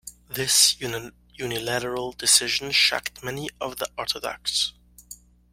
This 0.27 0.77
unilateral 1.37 2.11
decision 2.13 2.71
shocked 2.71 3.23
many 3.23 3.51
of 3.61 3.77
the 3.77 3.87
Orthodox. 3.99 4.73